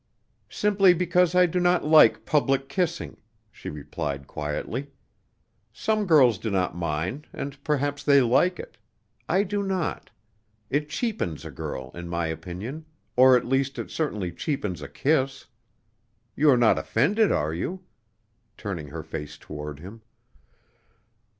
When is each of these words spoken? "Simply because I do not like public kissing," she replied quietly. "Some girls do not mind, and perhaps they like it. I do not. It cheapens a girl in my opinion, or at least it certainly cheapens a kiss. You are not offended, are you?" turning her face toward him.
"Simply 0.49 0.95
because 0.95 1.35
I 1.35 1.45
do 1.45 1.59
not 1.59 1.85
like 1.85 2.25
public 2.25 2.67
kissing," 2.67 3.17
she 3.51 3.69
replied 3.69 4.25
quietly. 4.25 4.87
"Some 5.71 6.07
girls 6.07 6.39
do 6.39 6.49
not 6.49 6.75
mind, 6.75 7.27
and 7.31 7.63
perhaps 7.63 8.03
they 8.03 8.19
like 8.19 8.59
it. 8.59 8.79
I 9.29 9.43
do 9.43 9.61
not. 9.61 10.09
It 10.71 10.89
cheapens 10.89 11.45
a 11.45 11.51
girl 11.51 11.91
in 11.93 12.09
my 12.09 12.25
opinion, 12.25 12.87
or 13.15 13.37
at 13.37 13.45
least 13.45 13.77
it 13.77 13.91
certainly 13.91 14.31
cheapens 14.31 14.81
a 14.81 14.87
kiss. 14.87 15.45
You 16.35 16.49
are 16.49 16.57
not 16.57 16.79
offended, 16.79 17.31
are 17.31 17.53
you?" 17.53 17.83
turning 18.57 18.87
her 18.87 19.03
face 19.03 19.37
toward 19.37 19.81
him. 19.81 20.01